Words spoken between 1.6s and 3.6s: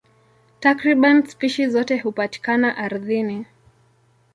zote hupatikana ardhini.